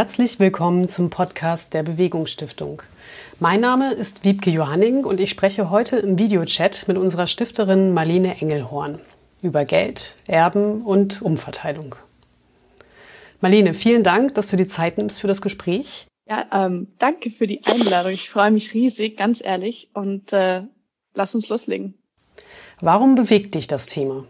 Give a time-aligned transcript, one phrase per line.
[0.00, 2.80] Herzlich willkommen zum Podcast der Bewegungsstiftung.
[3.38, 8.40] Mein Name ist Wiebke Johanning und ich spreche heute im Videochat mit unserer Stifterin Marlene
[8.40, 8.98] Engelhorn
[9.42, 11.96] über Geld, Erben und Umverteilung.
[13.42, 16.06] Marlene, vielen Dank, dass du die Zeit nimmst für das Gespräch.
[16.26, 18.12] Ja, ähm, danke für die Einladung.
[18.12, 19.90] Ich freue mich riesig, ganz ehrlich.
[19.92, 20.62] Und äh,
[21.12, 21.92] lass uns loslegen.
[22.80, 24.24] Warum bewegt dich das Thema?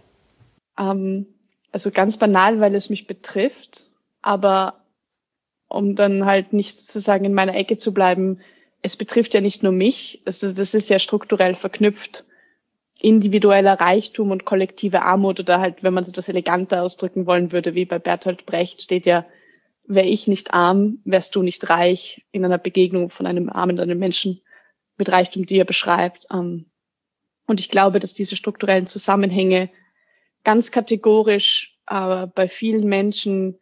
[0.77, 1.27] Ähm,
[1.71, 3.85] also ganz banal, weil es mich betrifft.
[4.21, 4.80] Aber
[5.70, 8.41] um dann halt nicht sozusagen in meiner Ecke zu bleiben,
[8.83, 10.20] es betrifft ja nicht nur mich.
[10.24, 12.24] Also das ist ja strukturell verknüpft
[13.01, 17.74] individueller Reichtum und kollektive Armut oder halt, wenn man es etwas eleganter ausdrücken wollen würde,
[17.74, 19.24] wie bei Bertolt Brecht steht ja,
[19.87, 23.98] wäre ich nicht arm, wärst du nicht reich in einer Begegnung von einem armen einem
[23.98, 24.43] Menschen
[24.98, 26.27] mit Reichtum, die er beschreibt.
[26.30, 26.66] Ähm,
[27.46, 29.71] und ich glaube, dass diese strukturellen Zusammenhänge
[30.45, 33.59] ganz kategorisch äh, bei vielen Menschen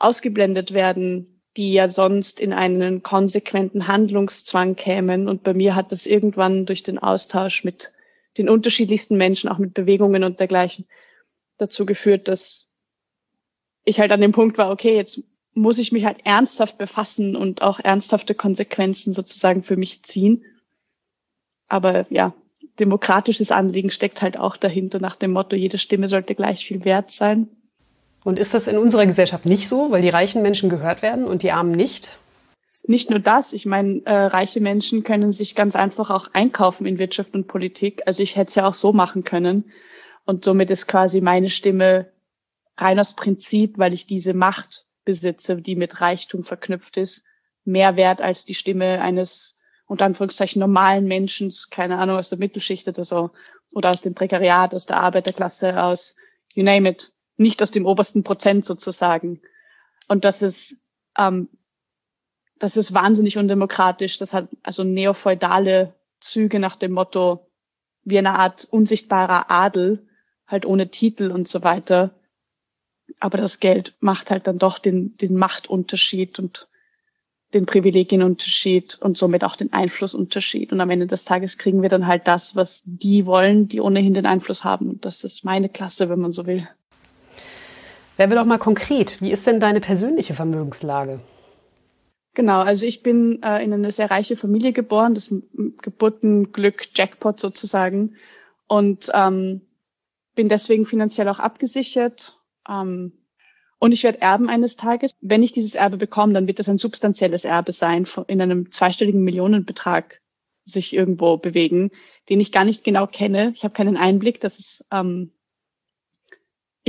[0.00, 5.28] ausgeblendet werden, die ja sonst in einen konsequenten Handlungszwang kämen.
[5.28, 7.92] Und bei mir hat das irgendwann durch den Austausch mit
[8.38, 10.86] den unterschiedlichsten Menschen, auch mit Bewegungen und dergleichen,
[11.58, 12.74] dazu geführt, dass
[13.84, 17.62] ich halt an dem Punkt war, okay, jetzt muss ich mich halt ernsthaft befassen und
[17.62, 20.44] auch ernsthafte Konsequenzen sozusagen für mich ziehen.
[21.66, 22.34] Aber ja,
[22.78, 27.10] demokratisches Anliegen steckt halt auch dahinter nach dem Motto, jede Stimme sollte gleich viel wert
[27.10, 27.48] sein.
[28.24, 31.42] Und ist das in unserer Gesellschaft nicht so, weil die reichen Menschen gehört werden und
[31.42, 32.20] die Armen nicht?
[32.84, 36.98] Nicht nur das, ich meine, äh, reiche Menschen können sich ganz einfach auch einkaufen in
[36.98, 38.02] Wirtschaft und Politik.
[38.06, 39.72] Also ich hätte es ja auch so machen können.
[40.24, 42.12] Und somit ist quasi meine Stimme
[42.76, 47.24] rein aus Prinzip, weil ich diese Macht besitze, die mit Reichtum verknüpft ist,
[47.64, 52.86] mehr wert als die Stimme eines unter Anführungszeichen normalen Menschen, keine Ahnung, aus der Mittelschicht
[52.86, 53.30] oder so,
[53.72, 56.16] oder aus dem Prekariat, aus der Arbeiterklasse, aus
[56.54, 59.40] you name it, nicht aus dem obersten Prozent sozusagen.
[60.08, 60.76] Und das ist
[61.16, 61.48] ähm,
[62.60, 64.18] das ist wahnsinnig undemokratisch.
[64.18, 67.50] Das hat also neofeudale Züge nach dem Motto,
[68.04, 70.06] wie eine Art unsichtbarer Adel,
[70.46, 72.10] halt ohne Titel und so weiter.
[73.18, 76.68] Aber das Geld macht halt dann doch den, den Machtunterschied und
[77.54, 80.70] den Privilegienunterschied und somit auch den Einflussunterschied.
[80.70, 84.14] Und am Ende des Tages kriegen wir dann halt das, was die wollen, die ohnehin
[84.14, 84.90] den Einfluss haben.
[84.90, 86.68] Und das ist meine Klasse, wenn man so will.
[88.20, 89.22] Werden wir doch mal konkret.
[89.22, 91.20] Wie ist denn deine persönliche Vermögenslage?
[92.34, 95.34] Genau, also ich bin äh, in eine sehr reiche Familie geboren, das
[95.80, 98.16] Geburtenglück Jackpot sozusagen
[98.66, 99.62] und ähm,
[100.34, 102.36] bin deswegen finanziell auch abgesichert.
[102.68, 103.14] Ähm,
[103.78, 105.12] und ich werde erben eines Tages.
[105.22, 109.24] Wenn ich dieses Erbe bekomme, dann wird das ein substanzielles Erbe sein, in einem zweistelligen
[109.24, 110.20] Millionenbetrag
[110.60, 111.90] sich irgendwo bewegen,
[112.28, 113.54] den ich gar nicht genau kenne.
[113.54, 114.42] Ich habe keinen Einblick.
[114.42, 115.32] Das ist, ähm,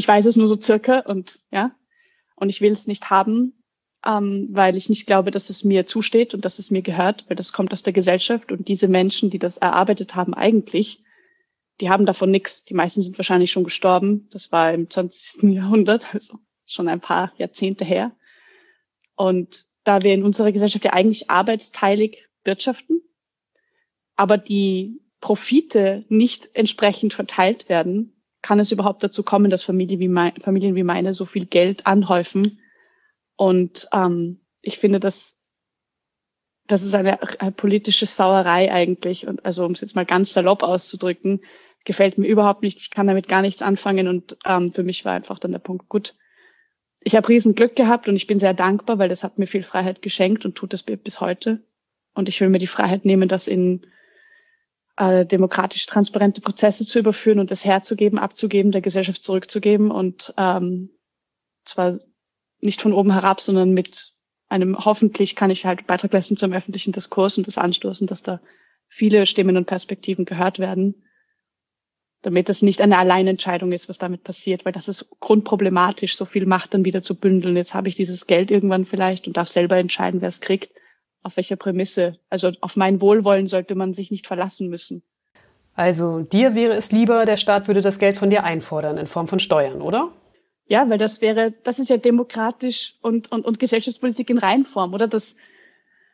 [0.01, 1.71] ich weiß es nur so circa und ja,
[2.35, 3.53] und ich will es nicht haben
[4.05, 7.35] ähm, weil ich nicht glaube, dass es mir zusteht und dass es mir gehört, weil
[7.35, 11.03] das kommt aus der Gesellschaft und diese Menschen, die das erarbeitet haben, eigentlich,
[11.79, 12.65] die haben davon nichts.
[12.65, 14.27] Die meisten sind wahrscheinlich schon gestorben.
[14.31, 15.43] Das war im 20.
[15.53, 18.11] Jahrhundert, also schon ein paar Jahrzehnte her.
[19.15, 23.01] Und da wir in unserer Gesellschaft ja eigentlich arbeitsteilig wirtschaften,
[24.15, 30.07] aber die Profite nicht entsprechend verteilt werden, kann es überhaupt dazu kommen, dass Familien wie,
[30.07, 32.59] mein, Familien wie meine so viel Geld anhäufen,
[33.41, 35.43] und ähm, ich finde, dass
[36.67, 39.25] das ist eine, eine politische Sauerei eigentlich.
[39.25, 41.41] Und also um es jetzt mal ganz salopp auszudrücken,
[41.83, 42.77] gefällt mir überhaupt nicht.
[42.77, 44.07] Ich kann damit gar nichts anfangen.
[44.07, 46.13] Und ähm, für mich war einfach dann der Punkt, gut,
[46.99, 49.63] ich habe riesen Glück gehabt und ich bin sehr dankbar, weil das hat mir viel
[49.63, 51.63] Freiheit geschenkt und tut das bis heute.
[52.13, 53.87] Und ich will mir die Freiheit nehmen, das in
[55.01, 60.91] äh, demokratisch transparente Prozesse zu überführen und das herzugeben, abzugeben, der Gesellschaft zurückzugeben und ähm,
[61.65, 61.97] zwar
[62.59, 64.13] nicht von oben herab, sondern mit
[64.47, 68.41] einem, hoffentlich kann ich halt Beitrag leisten zum öffentlichen Diskurs und das anstoßen, dass da
[68.87, 71.03] viele Stimmen und Perspektiven gehört werden,
[72.21, 76.45] damit es nicht eine Alleinentscheidung ist, was damit passiert, weil das ist grundproblematisch, so viel
[76.45, 77.57] Macht dann wieder zu bündeln.
[77.57, 80.71] Jetzt habe ich dieses Geld irgendwann vielleicht und darf selber entscheiden, wer es kriegt,
[81.23, 82.17] auf welcher Prämisse.
[82.29, 85.03] Also auf mein Wohlwollen sollte man sich nicht verlassen müssen.
[85.73, 89.27] Also dir wäre es lieber, der Staat würde das Geld von dir einfordern in Form
[89.27, 90.11] von Steuern, oder?
[90.67, 95.07] Ja, weil das wäre, das ist ja demokratisch und, und, und Gesellschaftspolitik in Reinform, oder?
[95.07, 95.35] Das,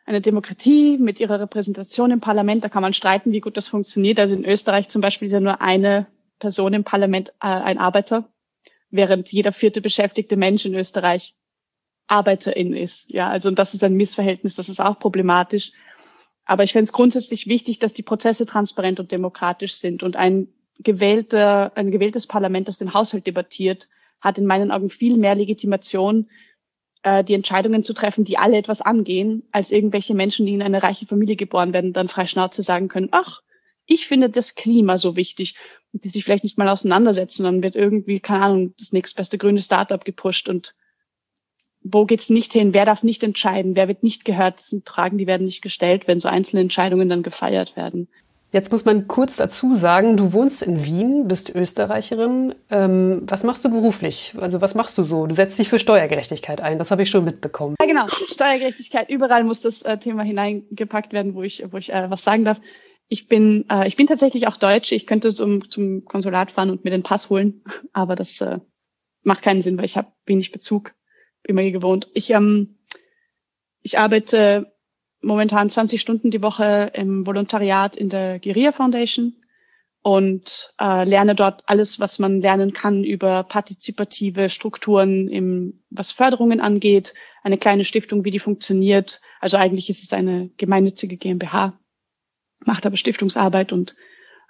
[0.04, 4.18] eine Demokratie mit ihrer Repräsentation im Parlament, da kann man streiten, wie gut das funktioniert.
[4.18, 6.06] Also in Österreich zum Beispiel ist ja nur eine
[6.38, 8.28] Person im Parlament äh, ein Arbeiter,
[8.90, 11.34] während jeder vierte beschäftigte Mensch in Österreich
[12.08, 13.10] Arbeiterin ist.
[13.10, 15.72] Ja, also und das ist ein Missverhältnis, das ist auch problematisch.
[16.44, 20.48] Aber ich finde es grundsätzlich wichtig, dass die Prozesse transparent und demokratisch sind und ein
[20.78, 23.88] gewählter, ein gewähltes Parlament, das den Haushalt debattiert,
[24.20, 26.28] hat in meinen Augen viel mehr Legitimation,
[27.02, 30.82] äh, die Entscheidungen zu treffen, die alle etwas angehen, als irgendwelche Menschen, die in eine
[30.82, 33.42] reiche Familie geboren werden, dann frei Schnauze sagen können, ach,
[33.86, 35.54] ich finde das Klima so wichtig,
[35.92, 39.62] und die sich vielleicht nicht mal auseinandersetzen, dann wird irgendwie, keine Ahnung, das nächstbeste grüne
[39.62, 40.74] Startup gepusht und
[41.82, 45.18] wo geht's nicht hin, wer darf nicht entscheiden, wer wird nicht gehört, das sind Fragen,
[45.18, 48.08] die werden nicht gestellt, wenn so einzelne Entscheidungen dann gefeiert werden.
[48.50, 52.54] Jetzt muss man kurz dazu sagen, du wohnst in Wien, bist Österreicherin.
[52.70, 54.34] Ähm, was machst du beruflich?
[54.40, 55.26] Also was machst du so?
[55.26, 57.76] Du setzt dich für Steuergerechtigkeit ein, das habe ich schon mitbekommen.
[57.78, 58.06] Ja, genau.
[58.08, 62.46] Steuergerechtigkeit, überall muss das äh, Thema hineingepackt werden, wo ich, wo ich äh, was sagen
[62.46, 62.58] darf.
[63.08, 64.94] Ich bin, äh, ich bin tatsächlich auch Deutsche.
[64.94, 68.60] Ich könnte zum, zum Konsulat fahren und mir den Pass holen, aber das äh,
[69.22, 70.94] macht keinen Sinn, weil ich habe wenig Bezug,
[71.44, 72.08] immer hier gewohnt.
[72.14, 72.78] Ich, ähm,
[73.82, 74.72] ich arbeite
[75.20, 79.34] momentan 20 Stunden die Woche im Volontariat in der Guerilla Foundation
[80.02, 86.60] und äh, lerne dort alles, was man lernen kann über partizipative Strukturen, im, was Förderungen
[86.60, 89.20] angeht, eine kleine Stiftung, wie die funktioniert.
[89.40, 91.78] Also eigentlich ist es eine gemeinnützige GmbH,
[92.64, 93.96] macht aber Stiftungsarbeit und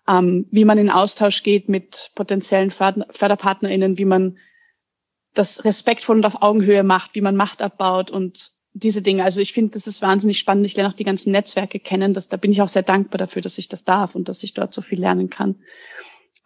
[0.07, 4.39] ähm, wie man in Austausch geht mit potenziellen Förder FörderpartnerInnen, wie man
[5.39, 9.25] das respektvoll und auf Augenhöhe macht, wie man Macht abbaut und diese Dinge.
[9.25, 10.67] Also ich finde, das ist wahnsinnig spannend.
[10.67, 12.15] Ich lerne auch die ganzen Netzwerke kennen.
[12.15, 14.55] Das, da bin ich auch sehr dankbar dafür, dass ich das darf und dass ich
[14.55, 15.57] dort so viel lernen kann.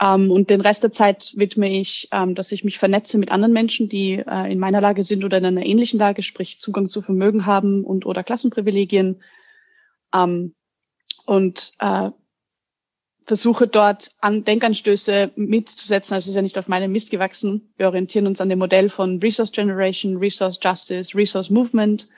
[0.01, 3.53] Ähm, und den Rest der Zeit widme ich, ähm, dass ich mich vernetze mit anderen
[3.53, 7.03] Menschen, die äh, in meiner Lage sind oder in einer ähnlichen Lage, sprich Zugang zu
[7.03, 9.23] Vermögen haben und oder Klassenprivilegien.
[10.15, 10.55] Ähm,
[11.27, 12.11] und äh,
[13.25, 16.15] versuche dort an Denkanstöße mitzusetzen.
[16.15, 17.73] Also es ist ja nicht auf meinem Mist gewachsen.
[17.77, 22.09] Wir orientieren uns an dem Modell von Resource Generation, Resource Justice, Resource Movement.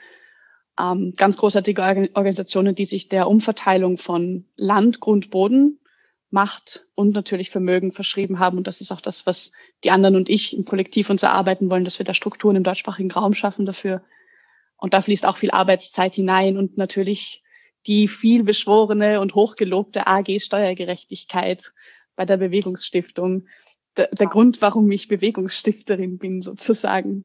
[0.79, 1.81] Ähm, ganz großartige
[2.13, 5.79] Organisationen, die sich der Umverteilung von Land, Grund, Boden,
[6.31, 8.57] Macht und natürlich Vermögen verschrieben haben.
[8.57, 9.51] Und das ist auch das, was
[9.83, 13.11] die anderen und ich im Kollektiv uns erarbeiten wollen, dass wir da Strukturen im deutschsprachigen
[13.11, 14.01] Raum schaffen dafür.
[14.77, 17.43] Und da fließt auch viel Arbeitszeit hinein und natürlich
[17.87, 21.73] die viel beschworene und hochgelobte AG Steuergerechtigkeit
[22.15, 23.47] bei der Bewegungsstiftung.
[23.97, 27.23] Der, der Grund, warum ich Bewegungsstifterin bin, sozusagen.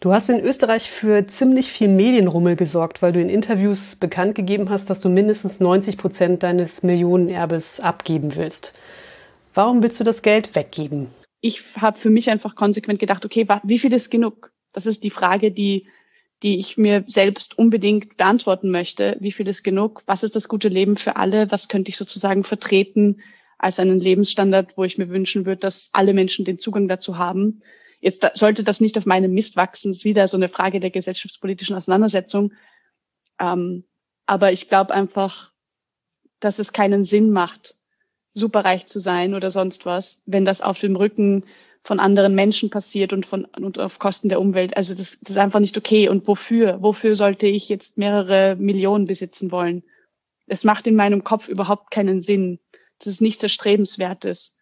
[0.00, 4.68] Du hast in Österreich für ziemlich viel Medienrummel gesorgt, weil du in Interviews bekannt gegeben
[4.68, 8.80] hast, dass du mindestens 90 Prozent deines Millionenerbes abgeben willst.
[9.54, 11.08] Warum willst du das Geld weggeben?
[11.40, 14.52] Ich habe für mich einfach konsequent gedacht, okay, wie viel ist genug?
[14.72, 15.86] Das ist die Frage, die
[16.42, 19.16] die ich mir selbst unbedingt beantworten möchte.
[19.20, 20.02] Wie viel ist genug?
[20.06, 21.50] Was ist das gute Leben für alle?
[21.50, 23.20] Was könnte ich sozusagen vertreten
[23.58, 27.62] als einen Lebensstandard, wo ich mir wünschen würde, dass alle Menschen den Zugang dazu haben?
[28.00, 29.92] Jetzt sollte das nicht auf meinem Mist wachsen.
[29.92, 32.52] Ist wieder so eine Frage der gesellschaftspolitischen Auseinandersetzung.
[33.38, 33.84] Ähm,
[34.26, 35.52] aber ich glaube einfach,
[36.40, 37.76] dass es keinen Sinn macht,
[38.34, 41.44] superreich zu sein oder sonst was, wenn das auf dem Rücken
[41.84, 44.76] von anderen Menschen passiert und von und auf Kosten der Umwelt.
[44.76, 46.08] Also das, das ist einfach nicht okay.
[46.08, 46.80] Und wofür?
[46.80, 49.82] Wofür sollte ich jetzt mehrere Millionen besitzen wollen?
[50.46, 52.60] Es macht in meinem Kopf überhaupt keinen Sinn.
[52.98, 54.56] Das ist nichts Erstrebenswertes.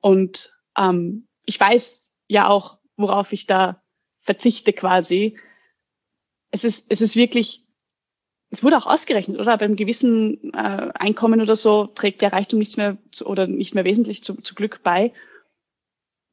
[0.00, 3.82] Und ähm, ich weiß ja auch, worauf ich da
[4.20, 5.38] verzichte quasi.
[6.50, 7.64] Es ist, es ist wirklich,
[8.50, 9.56] es wurde auch ausgerechnet, oder?
[9.56, 13.84] Beim gewissen äh, Einkommen oder so trägt der Reichtum nichts mehr zu, oder nicht mehr
[13.84, 15.12] wesentlich zu, zu Glück bei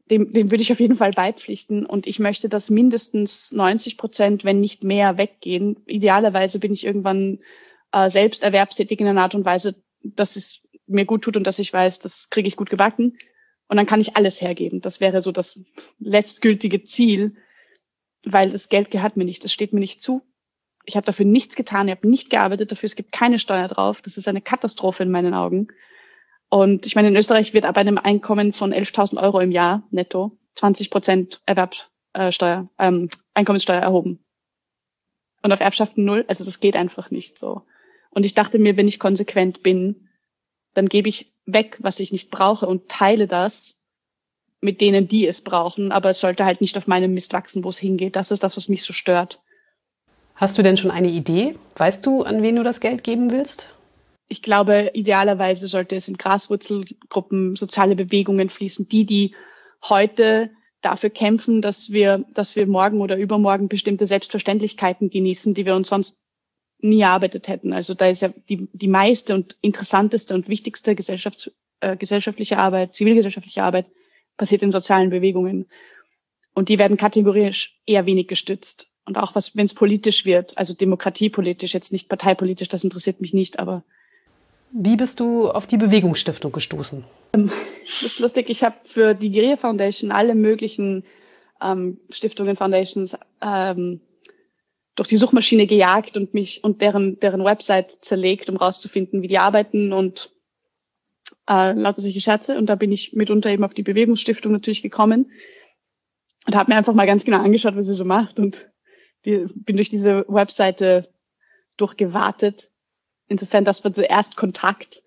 [0.09, 1.85] dem, dem würde ich auf jeden Fall beipflichten.
[1.85, 5.77] Und ich möchte, dass mindestens 90 Prozent, wenn nicht mehr, weggehen.
[5.85, 7.39] Idealerweise bin ich irgendwann
[7.91, 11.59] äh, selbst erwerbstätig in einer Art und Weise, dass es mir gut tut und dass
[11.59, 13.17] ich weiß, das kriege ich gut gebacken.
[13.67, 14.81] Und dann kann ich alles hergeben.
[14.81, 15.63] Das wäre so das
[15.99, 17.37] letztgültige Ziel,
[18.25, 19.43] weil das Geld gehört mir nicht.
[19.43, 20.21] Das steht mir nicht zu.
[20.85, 21.87] Ich habe dafür nichts getan.
[21.87, 22.87] Ich habe nicht gearbeitet dafür.
[22.87, 24.01] Es gibt keine Steuer drauf.
[24.01, 25.69] Das ist eine Katastrophe in meinen Augen.
[26.51, 30.37] Und ich meine, in Österreich wird ab einem Einkommen von 11.000 Euro im Jahr netto
[30.55, 34.19] 20 Prozent Erwerbsteuer, ähm, Einkommenssteuer erhoben.
[35.41, 36.25] Und auf Erbschaften null.
[36.27, 37.61] Also das geht einfach nicht so.
[38.09, 40.09] Und ich dachte mir, wenn ich konsequent bin,
[40.73, 43.87] dann gebe ich weg, was ich nicht brauche und teile das
[44.59, 45.93] mit denen, die es brauchen.
[45.93, 48.17] Aber es sollte halt nicht auf meinem Mist wachsen, wo es hingeht.
[48.17, 49.41] Das ist das, was mich so stört.
[50.35, 51.55] Hast du denn schon eine Idee?
[51.77, 53.73] Weißt du, an wen du das Geld geben willst?
[54.31, 59.35] Ich glaube, idealerweise sollte es in Graswurzelgruppen, soziale Bewegungen fließen, die, die
[59.83, 65.75] heute dafür kämpfen, dass wir, dass wir morgen oder übermorgen bestimmte Selbstverständlichkeiten genießen, die wir
[65.75, 66.23] uns sonst
[66.79, 67.73] nie erarbeitet hätten.
[67.73, 72.95] Also da ist ja die, die meiste und interessanteste und wichtigste Gesellschafts-, äh, gesellschaftliche Arbeit,
[72.95, 73.87] zivilgesellschaftliche Arbeit
[74.37, 75.67] passiert in sozialen Bewegungen.
[76.53, 78.87] Und die werden kategorisch eher wenig gestützt.
[79.05, 83.33] Und auch was, wenn es politisch wird, also demokratiepolitisch, jetzt nicht parteipolitisch, das interessiert mich
[83.33, 83.83] nicht, aber
[84.73, 87.03] wie bist du auf die Bewegungsstiftung gestoßen?
[87.33, 87.51] Ähm,
[87.81, 88.49] das ist lustig.
[88.49, 91.03] Ich habe für die Guerilla Foundation alle möglichen
[91.61, 94.01] ähm, Stiftungen, Foundations ähm,
[94.95, 99.37] durch die Suchmaschine gejagt und mich und deren, deren Website zerlegt, um rauszufinden, wie die
[99.37, 100.31] arbeiten und
[101.49, 102.57] äh, lauter solche Scherze.
[102.57, 105.31] Und da bin ich mitunter eben auf die Bewegungsstiftung natürlich gekommen
[106.47, 108.69] und habe mir einfach mal ganz genau angeschaut, was sie so macht und
[109.25, 111.07] die, bin durch diese Webseite
[111.77, 112.70] durchgewartet.
[113.31, 115.03] Insofern, das war zuerst Kontakt.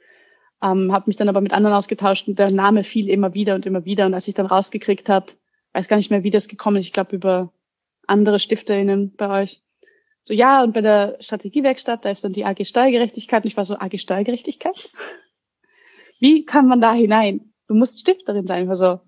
[0.63, 3.67] Ähm, habe mich dann aber mit anderen ausgetauscht und der Name fiel immer wieder und
[3.67, 4.07] immer wieder.
[4.07, 5.33] Und als ich dann rausgekriegt habe,
[5.75, 7.53] weiß gar nicht mehr, wie das gekommen ist, ich glaube über
[8.07, 9.63] andere StifterInnen bei euch,
[10.23, 13.45] so, ja, und bei der Strategiewerkstatt, da ist dann die AG Steuergerechtigkeit.
[13.45, 14.89] Und ich war so, AG Steuergerechtigkeit?
[16.19, 17.53] Wie kann man da hinein?
[17.69, 18.71] Du musst Stifterin sein.
[18.71, 19.01] Also,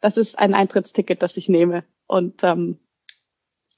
[0.00, 1.84] das ist ein Eintrittsticket, das ich nehme.
[2.08, 2.80] Und ähm,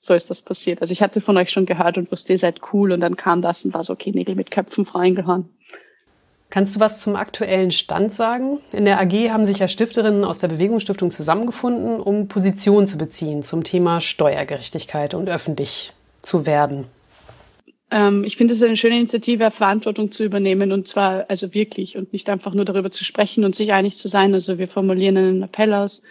[0.01, 0.81] so ist das passiert.
[0.81, 2.93] Also ich hatte von euch schon gehört und wusste, ihr seid cool.
[2.93, 5.49] Und dann kam das und war so, okay, Nägel mit Köpfen, Frau Eingelhorn.
[6.49, 8.59] Kannst du was zum aktuellen Stand sagen?
[8.73, 13.45] In der AG haben sich ja Stifterinnen aus der Bewegungsstiftung zusammengefunden, um Position zu beziehen
[13.45, 15.93] zum Thema Steuergerechtigkeit und öffentlich
[16.23, 16.87] zu werden?
[17.93, 22.13] Ähm, ich finde es eine schöne Initiative, Verantwortung zu übernehmen und zwar also wirklich und
[22.13, 24.35] nicht einfach nur darüber zu sprechen und sich einig zu sein.
[24.35, 26.03] Also wir formulieren einen Appell aus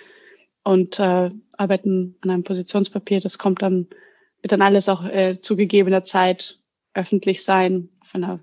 [0.63, 3.20] und äh, arbeiten an einem Positionspapier.
[3.20, 3.88] Das kommt dann,
[4.42, 6.60] wird dann alles auch äh, zu gegebener Zeit
[6.94, 7.89] öffentlich sein.
[8.13, 8.39] Einer,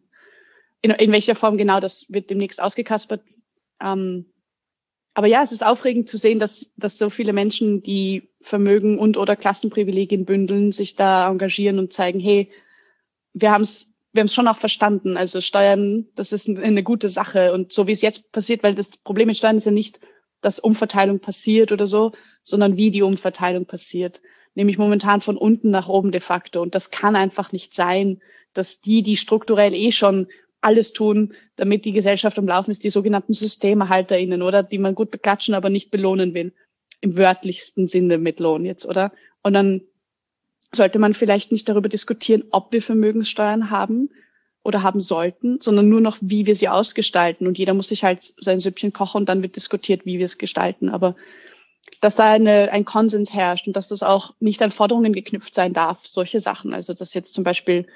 [0.83, 3.23] in, in welcher Form genau, das wird demnächst ausgekaspert.
[3.81, 4.27] Ähm,
[5.15, 9.17] aber ja, es ist aufregend zu sehen, dass, dass so viele Menschen, die Vermögen und
[9.17, 12.53] oder Klassenprivilegien bündeln, sich da engagieren und zeigen, hey,
[13.33, 15.19] wir haben es wir haben es schon auch verstanden.
[15.19, 17.53] Also Steuern, das ist eine gute Sache.
[17.53, 20.01] Und so wie es jetzt passiert, weil das Problem mit Steuern ist ja nicht,
[20.41, 22.13] dass Umverteilung passiert oder so,
[22.47, 24.23] sondern wie die Umverteilung passiert.
[24.55, 26.62] Nämlich momentan von unten nach oben de facto.
[26.62, 28.23] Und das kann einfach nicht sein,
[28.55, 30.29] dass die, die strukturell eh schon
[30.62, 34.62] alles tun, damit die Gesellschaft am Laufen ist, die sogenannten SystemerhalterInnen, oder?
[34.62, 36.55] Die man gut beklatschen, aber nicht belohnen will.
[37.03, 39.12] Im wörtlichsten Sinne mit Lohn jetzt, oder?
[39.43, 39.83] Und dann
[40.73, 44.11] sollte man vielleicht nicht darüber diskutieren, ob wir Vermögenssteuern haben
[44.65, 47.47] oder haben sollten, sondern nur noch, wie wir sie ausgestalten.
[47.47, 50.38] Und jeder muss sich halt sein Süppchen kochen und dann wird diskutiert, wie wir es
[50.38, 50.88] gestalten.
[50.88, 51.15] Aber
[52.00, 55.73] dass da eine, ein Konsens herrscht und dass das auch nicht an Forderungen geknüpft sein
[55.73, 56.75] darf, solche Sachen.
[56.75, 57.87] Also dass jetzt zum Beispiel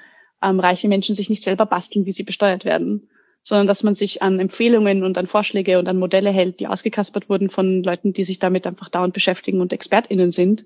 [0.41, 3.09] ähm, reiche Menschen sich nicht selber basteln, wie sie besteuert werden,
[3.43, 7.29] sondern dass man sich an Empfehlungen und an Vorschläge und an Modelle hält, die ausgekaspert
[7.29, 10.65] wurden von Leuten, die sich damit einfach dauernd beschäftigen und ExpertInnen sind.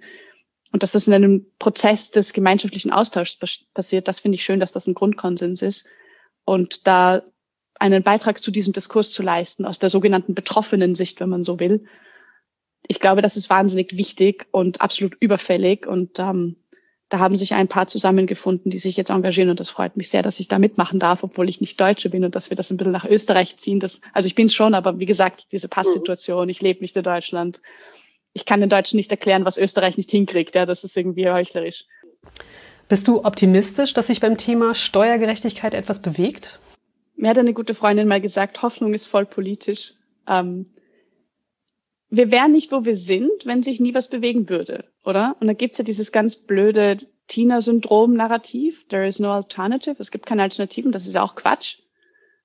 [0.71, 3.39] Und dass das in einem Prozess des gemeinschaftlichen Austauschs
[3.73, 5.87] passiert, das finde ich schön, dass das ein Grundkonsens ist.
[6.43, 7.23] Und da
[7.79, 11.59] einen Beitrag zu diesem Diskurs zu leisten, aus der sogenannten betroffenen Sicht, wenn man so
[11.59, 11.85] will.
[12.87, 15.87] Ich glaube, das ist wahnsinnig wichtig und absolut überfällig.
[15.87, 16.57] Und ähm,
[17.09, 20.23] da haben sich ein paar zusammengefunden, die sich jetzt engagieren und das freut mich sehr,
[20.23, 22.77] dass ich da mitmachen darf, obwohl ich nicht Deutsche bin und dass wir das ein
[22.77, 23.79] bisschen nach Österreich ziehen.
[23.79, 27.61] Das, also ich bin schon, aber wie gesagt, diese Passsituation, ich lebe nicht in Deutschland.
[28.33, 30.55] Ich kann den Deutschen nicht erklären, was Österreich nicht hinkriegt.
[30.55, 31.85] Ja, das ist irgendwie heuchlerisch.
[32.89, 36.59] Bist du optimistisch, dass sich beim Thema Steuergerechtigkeit etwas bewegt?
[37.15, 39.93] Mir hat eine gute Freundin mal gesagt, Hoffnung ist voll politisch.
[40.27, 40.65] Ähm,
[42.09, 45.35] wir wären nicht, wo wir sind, wenn sich nie was bewegen würde, oder?
[45.39, 46.97] Und da gibt's ja dieses ganz blöde
[47.27, 51.79] Tina-Syndrom-Narrativ, there is no alternative, es gibt keine Alternativen, das ist ja auch Quatsch.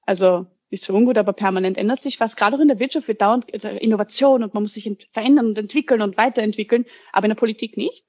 [0.06, 2.36] Also ist so ungut, aber permanent ändert sich was.
[2.36, 6.00] Gerade auch in der Wirtschaft wird dauernd Innovation und man muss sich verändern und entwickeln
[6.00, 8.04] und weiterentwickeln, aber in der Politik nicht.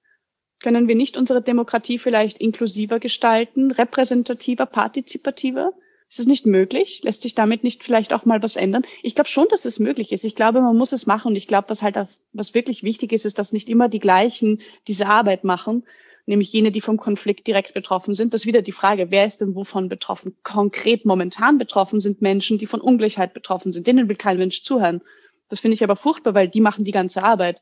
[0.62, 5.74] Können wir nicht unsere Demokratie vielleicht inklusiver gestalten, repräsentativer, partizipativer?
[6.12, 7.00] Ist es nicht möglich?
[7.04, 8.84] Lässt sich damit nicht vielleicht auch mal was ändern?
[9.02, 10.26] Ich glaube schon, dass es möglich ist.
[10.26, 11.30] Ich glaube, man muss es machen.
[11.30, 14.00] Und ich glaube, was halt das, was wirklich wichtig ist, ist, dass nicht immer die
[14.00, 15.86] gleichen diese Arbeit machen,
[16.26, 18.34] nämlich jene, die vom Konflikt direkt betroffen sind.
[18.34, 20.36] Das ist wieder die Frage, wer ist denn wovon betroffen?
[20.44, 23.88] Konkret momentan betroffen sind Menschen, die von Ungleichheit betroffen sind.
[23.88, 25.00] Denen will kein Mensch zuhören.
[25.48, 27.62] Das finde ich aber furchtbar, weil die machen die ganze Arbeit.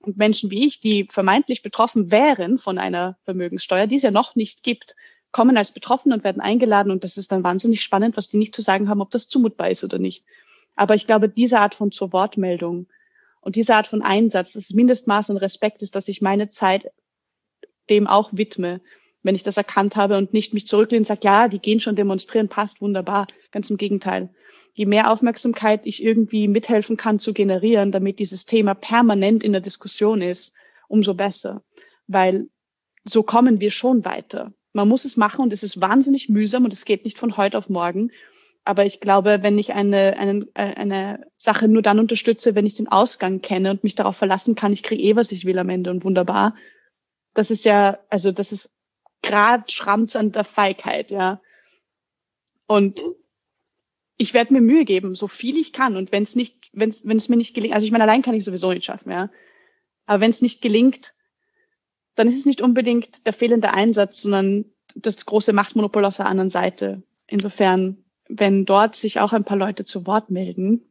[0.00, 4.34] Und Menschen wie ich, die vermeintlich betroffen wären von einer Vermögenssteuer, die es ja noch
[4.34, 4.96] nicht gibt,
[5.36, 8.54] kommen als Betroffene und werden eingeladen und das ist dann wahnsinnig spannend, was die nicht
[8.54, 10.24] zu sagen haben, ob das zumutbar ist oder nicht.
[10.76, 12.86] Aber ich glaube, diese Art von zur Wortmeldung
[13.42, 16.90] und diese Art von Einsatz, das Mindestmaß an Respekt ist, dass ich meine Zeit
[17.90, 18.80] dem auch widme,
[19.24, 21.96] wenn ich das erkannt habe und nicht mich zurücklehne und sage, ja, die gehen schon
[21.96, 23.26] demonstrieren, passt wunderbar.
[23.50, 24.30] Ganz im Gegenteil.
[24.72, 29.60] Je mehr Aufmerksamkeit ich irgendwie mithelfen kann zu generieren, damit dieses Thema permanent in der
[29.60, 30.54] Diskussion ist,
[30.88, 31.62] umso besser.
[32.06, 32.48] Weil
[33.04, 34.54] so kommen wir schon weiter.
[34.76, 37.56] Man muss es machen und es ist wahnsinnig mühsam und es geht nicht von heute
[37.56, 38.12] auf morgen.
[38.62, 42.86] Aber ich glaube, wenn ich eine, eine, eine Sache nur dann unterstütze, wenn ich den
[42.86, 45.90] Ausgang kenne und mich darauf verlassen kann, ich kriege eh, was ich will am Ende
[45.90, 46.56] und wunderbar.
[47.32, 48.70] Das ist ja, also das ist
[49.22, 51.40] grad Schramms an der Feigheit, ja.
[52.66, 53.00] Und
[54.18, 55.96] ich werde mir Mühe geben, so viel ich kann.
[55.96, 58.20] Und wenn es nicht, wenn es wenn es mir nicht gelingt, also ich meine, allein
[58.20, 59.30] kann ich sowieso nicht schaffen, ja.
[60.04, 61.14] Aber wenn es nicht gelingt,
[62.16, 66.50] dann ist es nicht unbedingt der fehlende Einsatz, sondern das große Machtmonopol auf der anderen
[66.50, 67.02] Seite.
[67.26, 70.82] Insofern, wenn dort sich auch ein paar Leute zu Wort melden,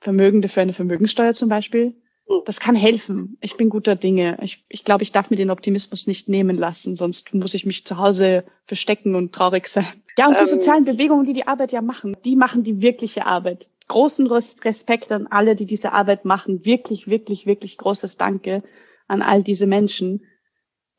[0.00, 1.96] Vermögende für eine Vermögenssteuer zum Beispiel,
[2.28, 2.42] hm.
[2.44, 3.38] das kann helfen.
[3.40, 4.38] Ich bin guter Dinge.
[4.42, 7.84] Ich, ich glaube, ich darf mir den Optimismus nicht nehmen lassen, sonst muss ich mich
[7.84, 9.86] zu Hause verstecken und traurig sein.
[10.16, 13.26] Ja, und die ähm, sozialen Bewegungen, die die Arbeit ja machen, die machen die wirkliche
[13.26, 13.68] Arbeit.
[13.88, 16.64] Großen Respekt an alle, die diese Arbeit machen.
[16.64, 18.62] Wirklich, wirklich, wirklich großes Danke
[19.08, 20.22] an all diese Menschen,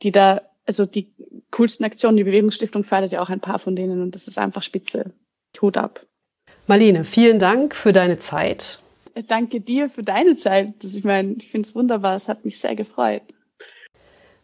[0.02, 1.14] die da, also die
[1.52, 4.64] coolsten Aktionen, die Bewegungsstiftung fördert ja auch ein paar von denen und das ist einfach
[4.64, 5.14] spitze.
[5.62, 6.06] Hut ab.
[6.68, 8.80] Marlene, vielen Dank für deine Zeit.
[9.28, 10.84] Danke dir für deine Zeit.
[10.84, 12.16] Ich meine, ich finde es wunderbar.
[12.16, 13.24] Es hat mich sehr gefreut.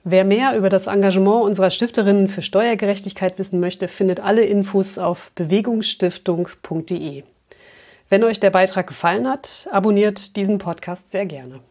[0.06, 5.32] Wer mehr über das Engagement unserer Stifterinnen für Steuergerechtigkeit wissen möchte, findet alle Infos auf
[5.36, 7.24] bewegungsstiftung.de.
[8.10, 11.62] Wenn euch der Beitrag gefallen hat, abonniert diesen Podcast sehr gerne.